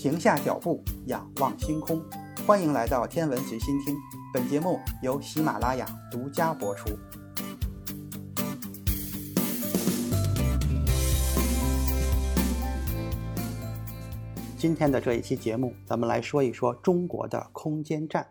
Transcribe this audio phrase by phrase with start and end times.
[0.00, 2.02] 停下脚步，仰望星空。
[2.46, 3.94] 欢迎来到天文随心听，
[4.32, 6.88] 本节目由喜马拉雅独家播出。
[14.56, 18.28] 今天的这一期节目，咱们来说一说中国的空间站。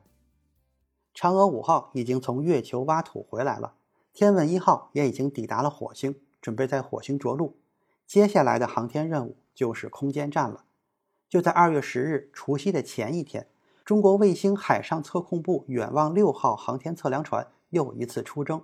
[1.14, 3.76] 嫦娥五号已经从月球挖土回来了，
[4.12, 7.60] 天问一号也已经抵达了火星，准备在火星着陆。
[8.08, 10.66] 接下来的航天任务就是空间站了。
[11.30, 13.48] 就在二月十日除夕的前一天，
[13.86, 18.64] 中国卫星海上测控部远望六号航天测量船又一次出征。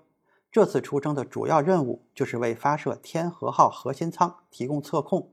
[0.52, 5.30] 这次出征的主要任务就是为发射天和号核心舱提供测控。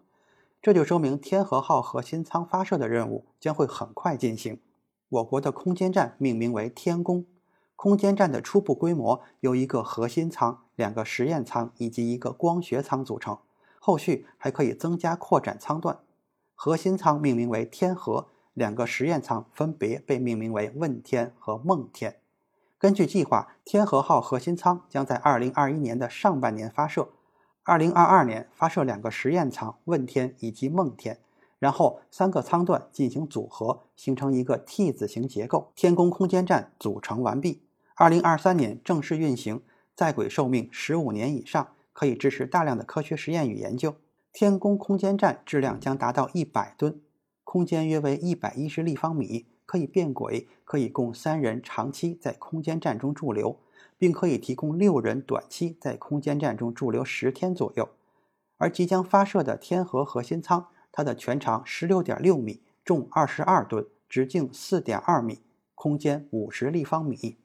[0.61, 4.61] 这就说明天和号核心舱发射的任务将会很快进行。
[5.09, 7.25] 我国的空间站命名为天宫。
[7.77, 13.39] 空间站的初步规模由一个核心舱、两个实验舱以及一个光学舱组成。
[13.81, 15.99] 后续还可以增加扩展舱段，
[16.65, 22.21] 核心舱命名为天和，两个实验舱分别被命名为问天和梦天。
[22.79, 27.09] 根据计划，天和号核心舱将在2021年的上半年发射
[27.65, 31.19] ，2022年发射两个实验舱问天以及梦天，
[31.59, 37.65] 然后三个舱段进行组合，形成一个 T 字形结构，天宫空间站组成完毕。
[37.97, 39.61] 2023年正式运行，
[39.97, 41.71] 在轨寿命15年以上。
[41.95, 43.95] 可以支持大量的科学实验与研究。
[44.33, 47.01] 天宫空间站质量将达到一百吨，
[47.45, 53.59] 空间约为一百一十立方米，可以变轨，可以供三人长期在空间站中驻留，
[53.99, 57.91] 并可以提供六人短期在空间站中驻留十天左右。
[58.57, 65.43] 而即将发射的天河核心舱，它的全长十六点六米，重二十二吨，直径四点二米，
[65.75, 67.37] 空间五十立方米。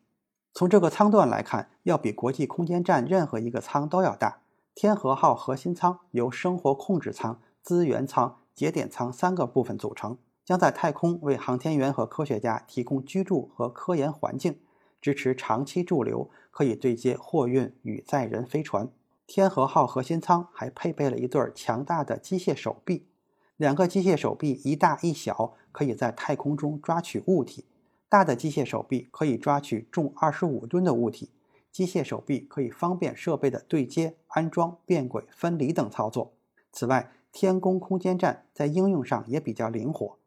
[0.53, 4.39] 从这个舱段来看，要比国际空间站任何一个舱都要大。
[4.79, 14.59] 天和号核心舱由生活控制舱、资源舱、节点舱三个部分组成，将在太空为航天员和科学家提供居住和科研环境，
[15.01, 18.87] 支持长期驻留，可以对接货运与载人飞船。
[19.25, 23.07] 天和号核心舱还配备了一对强大的机械手臂，
[23.55, 27.65] 两个机械手臂一大一小，可以在太空中抓取物体。
[28.07, 31.31] 大的机械手臂可以抓取重二十五吨的物体，
[31.71, 36.33] 机械手臂可以方便设备的对接、安装、变轨、分离等操作。
[36.71, 40.17] 此外，天宫空间站在应用上也比较灵活，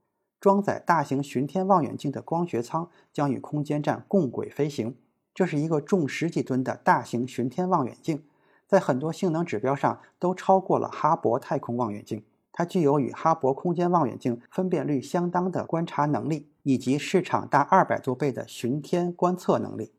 [0.41, 4.97] 装载大型巡天望远镜的光学舱将与空间站共轨飞行。
[5.35, 8.23] 这是一个重十几吨的大型巡天望远镜，
[8.67, 12.23] 在很多性能指标上都超过了哈勃太空望远镜。
[12.53, 19.93] 它具有与哈勃空间望远镜分辨率相当的观察能力，以及市场大二百多倍的巡天观测能力。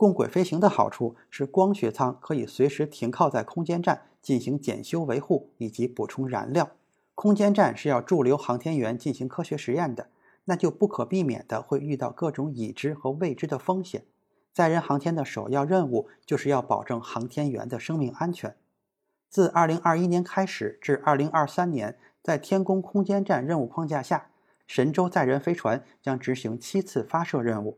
[0.00, 6.70] 共轨飞行的好处是，光学舱可以随时停靠在空间站进行检修维护以及补充燃料。
[7.14, 10.08] 空间站是要驻留航天员进行科学实验的，
[10.46, 14.06] 那就不可避免的会遇到各种已知和未知的风险。
[14.54, 18.56] 载人航天的首要任务就是要保证航天员的生命安全。
[19.28, 24.30] 自2021年开始至2023年，在天宫空间站任务框架下，
[24.66, 27.76] 神舟载人飞船将执行七次发射任务。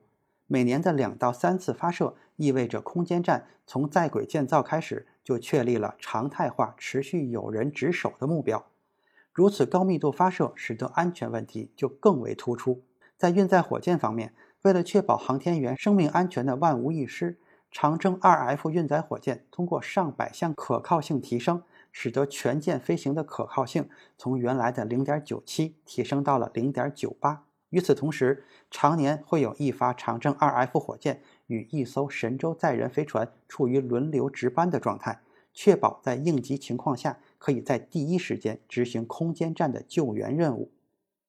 [0.52, 8.66] 每年的两到三次发射，意味着空间站从在轨建造开始就确立了常态化、持续有人值守的目标。
[9.32, 12.82] 如此高密度发射，使得安全问题就更为突出。
[13.16, 17.38] 在运载火箭方面，为了确保航天员生命安全的万无一失。
[17.70, 23.88] 长征 2F 运载火箭通过上百项可靠性提升，使得全舰飞行的可靠性
[24.18, 27.38] 从原来的0.97提升到了0.98。
[27.72, 35.20] 与此同时，常年会有一发长征 2F 火箭与一艘神舟载人飞船处于轮流值班的状态，
[35.54, 40.70] 确保在应急情况下可以在第一时间执行空间站的救援任务。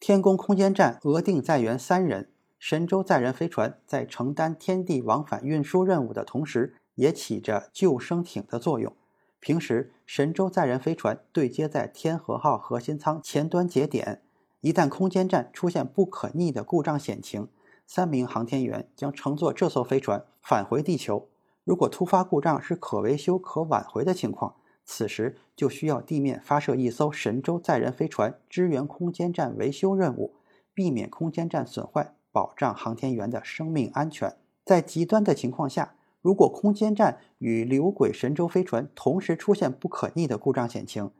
[0.02, 2.30] 天宫空间站额定载员三人。
[2.60, 8.96] 神舟载人飞船在承担天地往返运输任务的同时，也起着救生艇的作用。
[9.42, 14.22] 平时，神舟载人飞船对接在天和号核心舱前端节点，
[14.64, 17.50] 一旦空间站出现不可逆的故障险情，
[17.86, 21.28] 三名航天员将乘坐这艘飞船返回地球。
[21.66, 24.56] 如果突发故障是可维修、可挽回的情况，
[24.86, 30.36] 此时就需要地面发射一艘神舟载人飞船支援空间站维修任务，
[30.74, 32.16] 避免空间站损坏。
[32.32, 34.34] 保障航天员的生命安全。
[34.64, 41.12] 在极端的情况下，如果空间站与流轨神舟飞船同时出现不可逆的故障险情，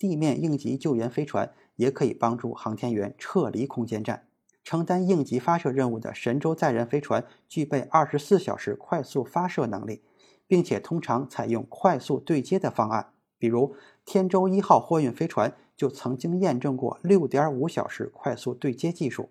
[0.00, 4.26] 地面应急救援飞船也可以帮助航天员撤离空间站。
[4.64, 10.00] 承担应急发射任务的神舟载人飞船具备二十四小时快速发射能力，
[10.46, 13.12] 并且通常采用快速对接的方案。
[13.36, 13.74] 比如
[14.06, 19.28] 天舟一号货运飞船就曾经验证过六点五小时快速对接技术。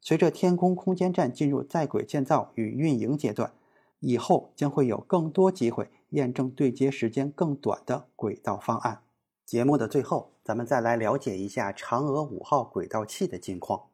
[0.00, 3.52] 随着天宫空间站进入在轨建造与运营阶段，
[4.00, 9.02] 以后将会有更多机会验证对接时间更短的轨道方案。
[9.50, 13.88] 节目的最后，咱们再来了解一下嫦娥五号轨道器的近况。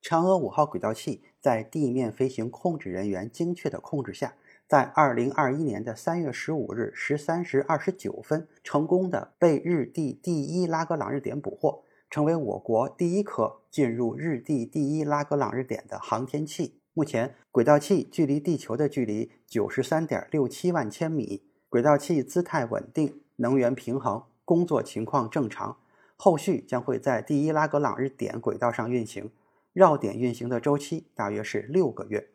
[0.00, 4.34] 嫦娥五号轨道器在地面飞行控制人员精确的控制下，
[4.68, 11.82] 在二零二一年的三月十五日十三时二十九分，成功的被日地第一拉格朗日点捕获。
[12.08, 16.78] 成为我国第一颗进入日地第一拉格朗日点的航天器。
[16.92, 25.78] 目前，轨道器距离地球的距离九十三点六七万千米，轨道器姿态稳定，能源平衡，工作情况正常。
[26.16, 29.30] 后续将会在第一拉格朗日点轨道上运行，
[29.72, 32.28] 绕点运行的周期大约是六个月。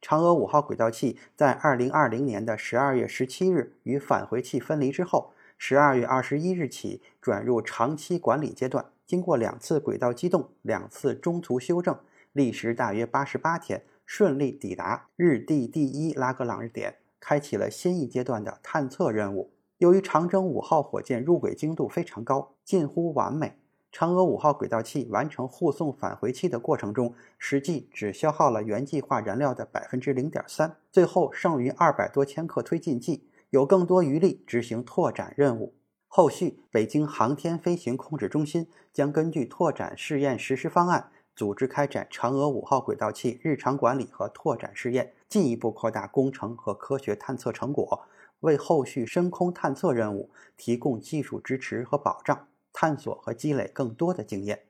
[0.00, 8.86] 嫦娥五号轨道器在二零二零年的十二月十七日与返回器分离之后，十二月二十一日起转入长期管理阶段。
[9.04, 11.98] 经过两次轨道机动、两次中途修正，
[12.32, 19.50] 历时大约八十八天，顺利抵达日地第一拉格朗日点，开启了新一阶段的探测任务。
[19.78, 23.56] 由于长征五号火箭入轨精度非常高，近乎完美，
[23.92, 35.76] 嫦娥五号轨道器完成护送返回器的过程中，实际只消耗了原计划燃料的百分之零点三，最后剩余二百多千克推进剂，有更多余力执行拓展任务。
[36.08, 48.08] 后续，北京航天飞行控制中心将根据拓展试验实施方案，组织开展嫦娥五号轨道器日常管理和拓展试验，进一步扩大工程和科学探测成果，
[48.40, 54.64] 为后续深空探测任务提供技术支持和保障，探索和积累更多的经验。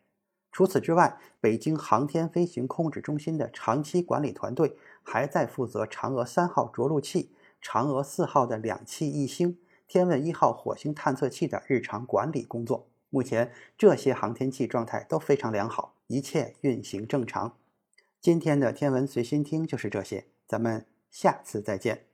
[0.50, 7.30] 除此之外，北京航天飞行控制中心的长期管理团队还在负责嫦娥三号着陆器、
[7.62, 9.58] 嫦娥四号的两栖一星。
[9.86, 17.56] 天问一号火星探测器的日常管理工作，目前这些航天器状态都非常良好，一切运行正常。
[18.20, 22.07] 今天的天文随心听就是这些，咱们下次再见。